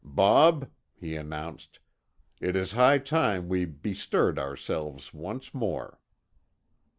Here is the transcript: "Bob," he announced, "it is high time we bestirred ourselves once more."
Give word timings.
"Bob," 0.03 0.67
he 0.95 1.15
announced, 1.15 1.77
"it 2.39 2.55
is 2.55 2.71
high 2.71 2.97
time 2.97 3.47
we 3.47 3.65
bestirred 3.65 4.39
ourselves 4.39 5.13
once 5.13 5.53
more." 5.53 5.99